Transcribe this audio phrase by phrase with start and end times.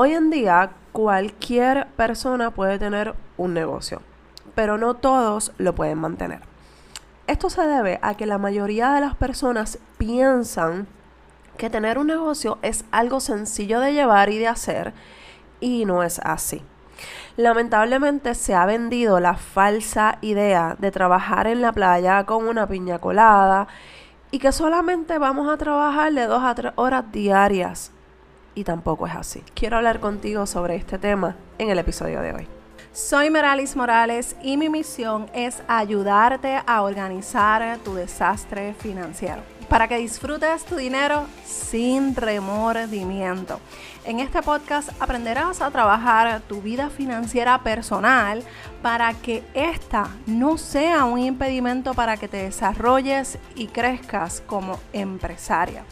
[0.00, 4.00] Hoy en día cualquier persona puede tener un negocio,
[4.54, 6.38] pero no todos lo pueden mantener.
[7.26, 10.86] Esto se debe a que la mayoría de las personas piensan
[11.56, 14.92] que tener un negocio es algo sencillo de llevar y de hacer
[15.58, 16.62] y no es así.
[17.36, 23.00] Lamentablemente se ha vendido la falsa idea de trabajar en la playa con una piña
[23.00, 23.66] colada
[24.30, 27.90] y que solamente vamos a trabajar de dos a tres horas diarias.
[28.54, 29.42] Y tampoco es así.
[29.54, 32.48] Quiero hablar contigo sobre este tema en el episodio de hoy.
[32.92, 39.98] Soy Meralis Morales y mi misión es ayudarte a organizar tu desastre financiero para que
[39.98, 43.60] disfrutes tu dinero sin remordimiento.
[44.04, 48.42] En este podcast aprenderás a trabajar tu vida financiera personal
[48.82, 55.84] para que esta no sea un impedimento para que te desarrolles y crezcas como empresaria.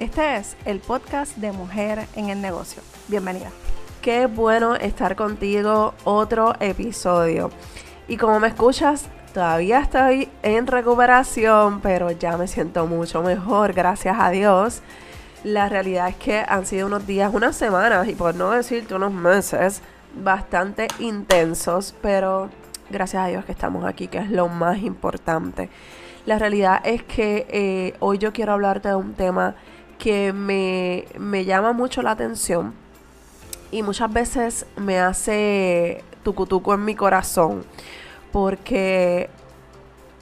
[0.00, 2.82] Este es el podcast de Mujer en el Negocio.
[3.08, 3.50] Bienvenida.
[4.00, 7.50] Qué bueno estar contigo otro episodio.
[8.08, 14.16] Y como me escuchas, Todavía estoy en recuperación, pero ya me siento mucho mejor, gracias
[14.18, 14.82] a Dios.
[15.44, 19.12] La realidad es que han sido unos días, unas semanas y por no decirte unos
[19.12, 19.82] meses
[20.14, 22.50] bastante intensos, pero
[22.90, 25.70] gracias a Dios que estamos aquí, que es lo más importante.
[26.26, 29.54] La realidad es que eh, hoy yo quiero hablarte de un tema
[30.00, 32.74] que me, me llama mucho la atención
[33.70, 37.64] y muchas veces me hace tucutuco en mi corazón
[38.32, 39.28] porque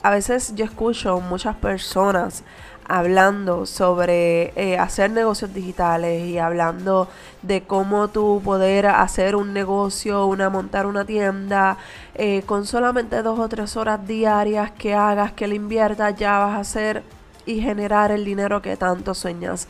[0.03, 2.43] a veces yo escucho muchas personas
[2.89, 7.07] hablando sobre eh, hacer negocios digitales y hablando
[7.43, 11.77] de cómo tú poder hacer un negocio, una montar una tienda
[12.15, 16.55] eh, con solamente dos o tres horas diarias que hagas, que le inviertas, ya vas
[16.55, 17.03] a hacer
[17.45, 19.67] y generar el dinero que tanto sueñas.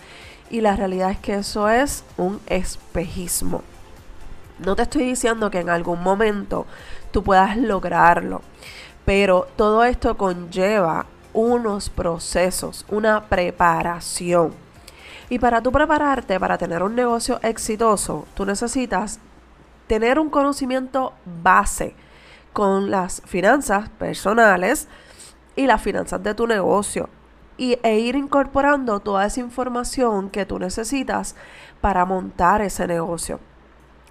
[0.49, 3.63] Y la realidad es que eso es un espejismo.
[4.59, 6.65] No te estoy diciendo que en algún momento
[7.11, 8.41] tú puedas lograrlo.
[9.05, 14.53] Pero todo esto conlleva unos procesos, una preparación.
[15.29, 19.19] Y para tú prepararte para tener un negocio exitoso, tú necesitas
[19.87, 21.95] tener un conocimiento base
[22.51, 24.87] con las finanzas personales
[25.55, 27.09] y las finanzas de tu negocio
[27.59, 31.35] y, e ir incorporando toda esa información que tú necesitas
[31.81, 33.39] para montar ese negocio.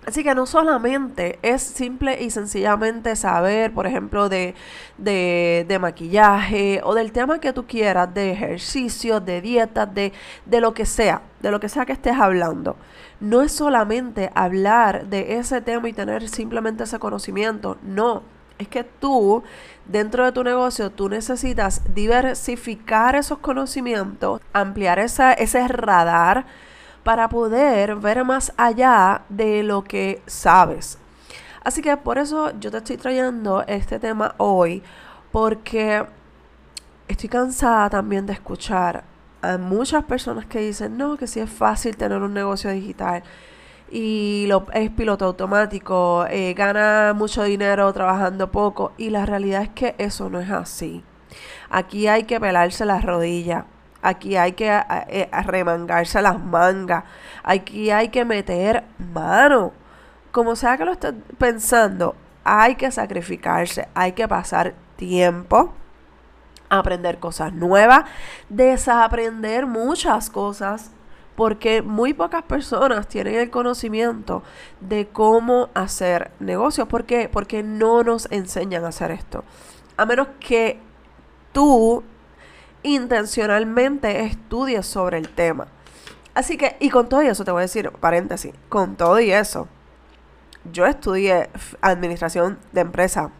[0.06, 4.54] Así que no solamente es simple y sencillamente saber, por ejemplo, de,
[4.96, 10.14] de, maquillaje o del tema que tú quieras, de ejercicio, de dietas, de,
[10.46, 12.76] de lo que sea, de lo que sea que estés hablando.
[13.20, 18.22] No es solamente hablar de ese tema y tener simplemente ese conocimiento, no.
[18.58, 19.42] Es que tú,
[19.86, 26.44] dentro de tu negocio, tú necesitas diversificar esos conocimientos, ampliar esa, ese radar
[27.04, 30.98] para poder ver más allá de lo que sabes.
[31.62, 34.82] Así que por eso yo te estoy trayendo este tema hoy,
[35.30, 36.04] porque
[37.06, 39.04] estoy cansada también de escuchar
[39.42, 43.22] a muchas personas que dicen, no, que sí es fácil tener un negocio digital
[43.90, 49.94] y es piloto automático, eh, gana mucho dinero trabajando poco y la realidad es que
[49.98, 51.04] eso no es así.
[51.70, 53.64] Aquí hay que pelarse las rodillas
[54.00, 54.68] Aquí hay que
[55.08, 57.04] eh, arremangarse las mangas.
[57.42, 59.72] Aquí hay que meter mano.
[60.30, 65.72] Como sea que lo estés pensando, hay que sacrificarse, hay que pasar tiempo,
[66.68, 68.04] aprender cosas nuevas,
[68.48, 70.92] desaprender muchas cosas,
[71.38, 74.42] porque muy pocas personas tienen el conocimiento
[74.80, 76.88] de cómo hacer negocios.
[76.88, 77.28] ¿Por qué?
[77.28, 79.44] Porque no nos enseñan a hacer esto.
[79.96, 80.80] A menos que
[81.52, 82.02] tú
[82.82, 85.68] intencionalmente estudies sobre el tema.
[86.34, 89.68] Así que, y con todo eso te voy a decir, paréntesis, con todo y eso,
[90.72, 91.50] yo estudié
[91.80, 93.30] administración de empresa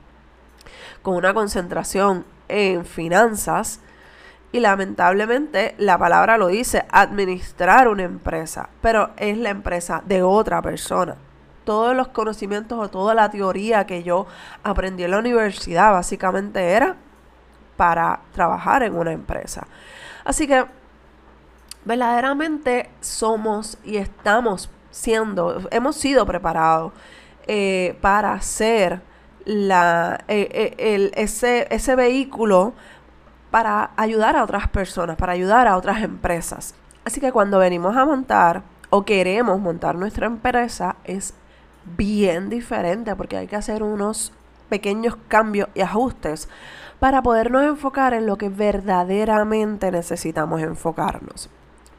[1.02, 3.80] con una concentración en finanzas
[4.50, 10.62] y lamentablemente la palabra lo dice, administrar una empresa, pero es la empresa de otra
[10.62, 11.16] persona.
[11.64, 14.26] Todos los conocimientos o toda la teoría que yo
[14.62, 16.96] aprendí en la universidad básicamente era
[17.76, 19.66] para trabajar en una empresa.
[20.24, 20.64] Así que
[21.84, 26.92] verdaderamente somos y estamos siendo, hemos sido preparados
[27.46, 29.00] eh, para ser
[29.44, 32.74] la, eh, eh, ese, ese vehículo
[33.50, 36.74] para ayudar a otras personas, para ayudar a otras empresas.
[37.04, 41.34] Así que cuando venimos a montar o queremos montar nuestra empresa es
[41.96, 44.32] bien diferente porque hay que hacer unos
[44.68, 46.48] pequeños cambios y ajustes
[46.98, 51.48] para podernos enfocar en lo que verdaderamente necesitamos enfocarnos.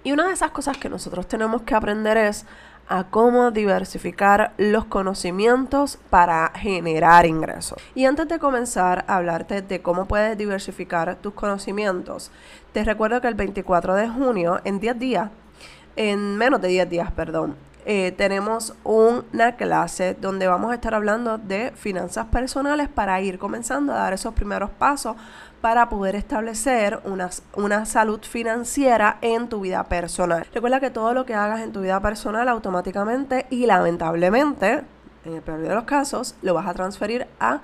[0.04, 2.46] Y una de esas cosas que nosotros tenemos que aprender es
[2.90, 7.80] a cómo diversificar los conocimientos para generar ingresos.
[7.96, 12.32] Y antes de comenzar a hablarte de cómo puedes diversificar tus conocimientos,
[12.74, 15.30] te recuerdo que el 24 de junio, en 10 días,
[15.96, 17.56] en menos de 10 días, perdón,
[17.92, 23.94] eh, tenemos una clase donde vamos a estar hablando de finanzas personales para ir comenzando
[23.94, 25.16] a dar esos primeros pasos
[25.60, 30.46] para poder establecer una, una salud financiera en tu vida personal.
[30.54, 34.84] Recuerda que todo lo que hagas en tu vida personal automáticamente y lamentablemente,
[35.26, 37.62] en el peor de los casos, lo vas a transferir a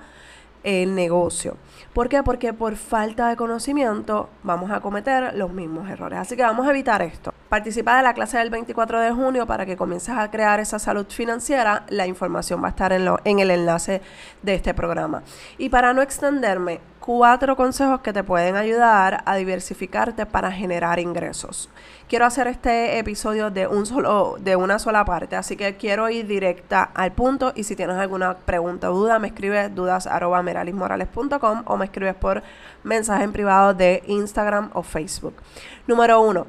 [0.66, 1.56] el negocio.
[1.94, 2.22] ¿Por qué?
[2.22, 6.18] Porque por falta de conocimiento vamos a cometer los mismos errores.
[6.18, 7.32] Así que vamos a evitar esto.
[7.48, 11.06] Participa de la clase del 24 de junio para que comiences a crear esa salud
[11.08, 11.86] financiera.
[11.88, 14.02] La información va a estar en, lo, en el enlace
[14.42, 15.22] de este programa.
[15.56, 21.70] Y para no extenderme, cuatro consejos que te pueden ayudar a diversificarte para generar ingresos.
[22.08, 26.26] Quiero hacer este episodio de un solo de una sola parte, así que quiero ir
[26.26, 31.84] directa al punto y si tienes alguna pregunta o duda me escribes dudas@meralismorales.com o me
[31.84, 32.42] escribes por
[32.82, 35.34] mensaje en privado de Instagram o Facebook.
[35.86, 36.48] Número uno.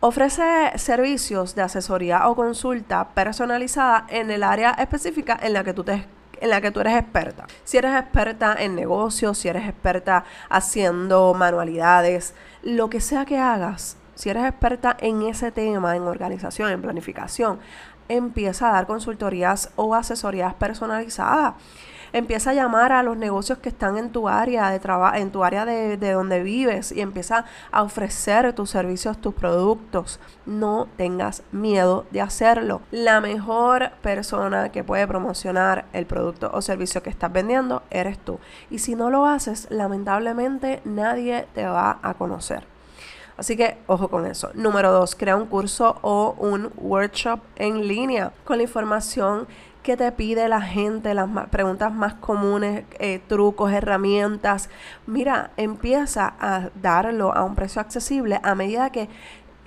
[0.00, 5.84] Ofrece servicios de asesoría o consulta personalizada en el área específica en la que tú
[5.84, 6.04] te
[6.42, 7.46] en la que tú eres experta.
[7.62, 13.96] Si eres experta en negocios, si eres experta haciendo manualidades, lo que sea que hagas,
[14.16, 17.60] si eres experta en ese tema, en organización, en planificación,
[18.08, 21.54] empieza a dar consultorías o asesorías personalizadas
[22.12, 25.44] empieza a llamar a los negocios que están en tu área de trabajo, en tu
[25.44, 30.20] área de, de donde vives y empieza a ofrecer tus servicios, tus productos.
[30.46, 32.82] No tengas miedo de hacerlo.
[32.90, 38.38] La mejor persona que puede promocionar el producto o servicio que estás vendiendo eres tú.
[38.70, 42.71] Y si no lo haces, lamentablemente nadie te va a conocer.
[43.42, 44.52] Así que ojo con eso.
[44.54, 49.48] Número dos, crea un curso o un workshop en línea con la información
[49.82, 54.70] que te pide la gente, las preguntas más comunes, eh, trucos, herramientas.
[55.06, 59.08] Mira, empieza a darlo a un precio accesible a medida que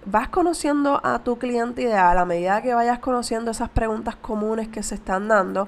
[0.05, 4.83] vas conociendo a tu cliente ideal, a medida que vayas conociendo esas preguntas comunes que
[4.83, 5.67] se están dando,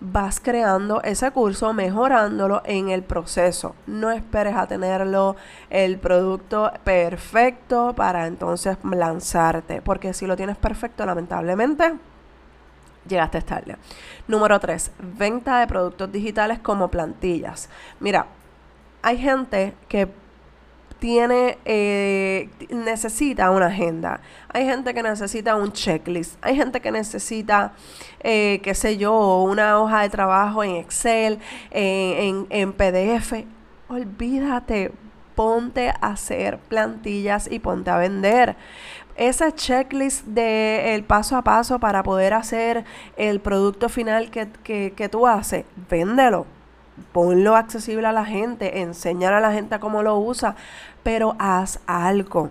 [0.00, 3.74] vas creando ese curso, mejorándolo en el proceso.
[3.86, 5.36] No esperes a tenerlo
[5.70, 11.94] el producto perfecto para entonces lanzarte, porque si lo tienes perfecto, lamentablemente
[13.08, 13.76] llegaste tarde.
[14.26, 17.68] Número 3, venta de productos digitales como plantillas.
[18.00, 18.26] Mira,
[19.02, 20.08] hay gente que
[20.98, 24.20] tiene, eh, necesita una agenda.
[24.48, 26.36] Hay gente que necesita un checklist.
[26.42, 27.72] Hay gente que necesita,
[28.20, 31.38] eh, qué sé yo, una hoja de trabajo en Excel,
[31.70, 33.44] en, en PDF.
[33.88, 34.92] Olvídate,
[35.34, 38.56] ponte a hacer plantillas y ponte a vender
[39.16, 42.84] ese checklist de el paso a paso para poder hacer
[43.16, 44.48] el producto final que,
[44.94, 46.46] que, tú haces, véndelo.
[47.12, 50.56] Ponlo accesible a la gente, enseñar a la gente cómo lo usa,
[51.02, 52.50] pero haz algo.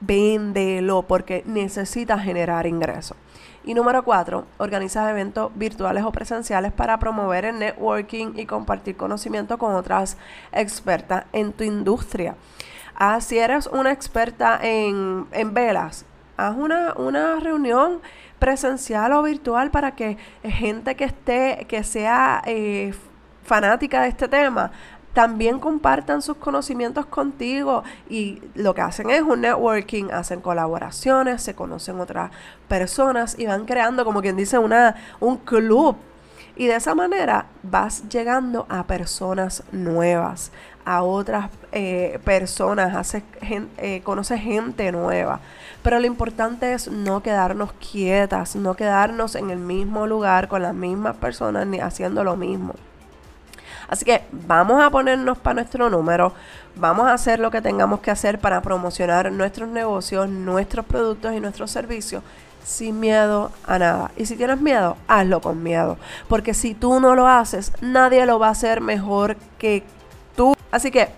[0.00, 3.16] Véndelo porque necesitas generar ingresos.
[3.66, 9.56] Y número cuatro, organiza eventos virtuales o presenciales para promover el networking y compartir conocimiento
[9.56, 10.18] con otras
[10.52, 12.36] expertas en tu industria.
[12.94, 16.04] Ah, si eres una experta en, velas,
[16.36, 18.00] haz una, una reunión
[18.38, 22.92] presencial o virtual para que gente que esté, que sea eh,
[23.44, 24.72] fanática de este tema,
[25.14, 31.54] también compartan sus conocimientos contigo y lo que hacen es un networking, hacen colaboraciones, se
[31.54, 32.32] conocen otras
[32.68, 35.96] personas y van creando, como quien dice, una, un club.
[36.56, 40.52] Y de esa manera vas llegando a personas nuevas,
[40.84, 43.22] a otras eh, personas, hace,
[43.78, 45.40] eh, conoce gente nueva.
[45.82, 50.74] Pero lo importante es no quedarnos quietas, no quedarnos en el mismo lugar con las
[50.74, 52.74] mismas personas ni haciendo lo mismo.
[53.88, 56.32] Así que vamos a ponernos para nuestro número,
[56.76, 61.40] vamos a hacer lo que tengamos que hacer para promocionar nuestros negocios, nuestros productos y
[61.40, 62.22] nuestros servicios
[62.64, 64.10] sin miedo a nada.
[64.16, 65.98] Y si tienes miedo, hazlo con miedo.
[66.28, 69.84] Porque si tú no lo haces, nadie lo va a hacer mejor que
[70.34, 70.56] tú.
[70.70, 71.10] Así que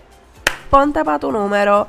[0.69, 1.87] ponte para tu número.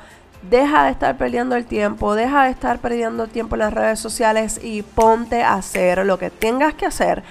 [0.49, 4.61] Deja de estar perdiendo el tiempo, deja de estar perdiendo tiempo en las redes sociales
[4.63, 7.25] y ponte a hacer lo que tengas que hacer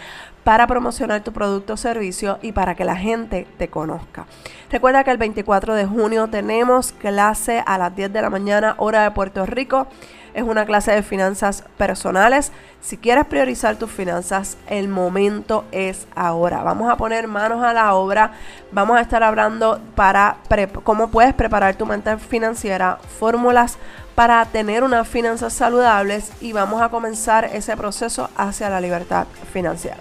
[0.48, 4.28] para promocionar tu producto o servicio y para que la gente te conozca.
[4.72, 9.04] Recuerda que el 24 de junio tenemos clase a las 10 de la mañana, hora
[9.04, 9.88] de Puerto Rico
[10.34, 12.54] es una clase de finanzas personales.
[12.80, 16.64] Si quieres priorizar tus finanzas, el momento es ahora.
[16.64, 18.32] Vamos a poner manos a la obra.
[18.72, 20.38] Vamos a estar hablando para
[20.84, 23.78] cómo puedes preparar tu mente financiera, fórmulas
[24.16, 29.98] para tener unas finanzas saludables y vamos a comenzar ese proceso hacia la libertad financiera.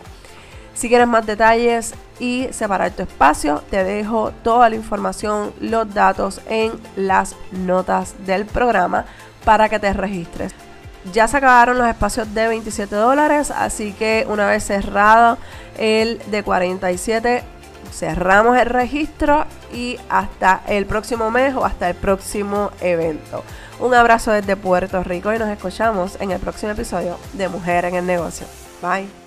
[0.76, 6.42] Si quieres más detalles y separar tu espacio, te dejo toda la información, los datos
[6.50, 9.06] en las notas del programa
[9.44, 10.52] para que te registres.
[11.14, 15.38] Ya se acabaron los espacios de 27 dólares, así que una vez cerrado
[15.78, 17.42] el de 47,
[17.90, 23.44] cerramos el registro y hasta el próximo mes o hasta el próximo evento.
[23.80, 27.94] Un abrazo desde Puerto Rico y nos escuchamos en el próximo episodio de Mujer en
[27.94, 28.46] el Negocio.
[28.82, 29.25] Bye.